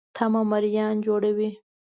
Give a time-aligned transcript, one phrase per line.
[0.15, 1.49] تمه مریان جوړوي.